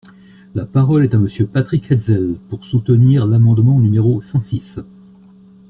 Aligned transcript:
La 0.55 0.65
parole 0.65 1.03
est 1.03 1.13
à 1.13 1.19
Monsieur 1.19 1.45
Patrick 1.45 1.91
Hetzel, 1.91 2.33
pour 2.49 2.65
soutenir 2.65 3.27
l’amendement 3.27 3.77
numéro 3.79 4.19
cent 4.23 4.41
six. 4.41 4.79